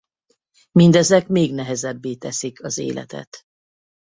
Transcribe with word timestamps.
Mindezek 0.71 1.27
még 1.27 1.53
nehezebbé 1.53 2.15
teszik 2.15 2.63
az 2.63 2.77
életet. 2.77 3.41